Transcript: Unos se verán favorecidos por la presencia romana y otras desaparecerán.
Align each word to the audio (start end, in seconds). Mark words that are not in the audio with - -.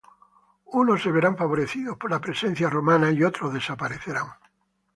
Unos 0.81 1.03
se 1.03 1.11
verán 1.11 1.37
favorecidos 1.37 1.95
por 1.95 2.09
la 2.09 2.19
presencia 2.19 2.71
romana 2.71 3.11
y 3.11 3.23
otras 3.23 3.53
desaparecerán. 3.53 4.29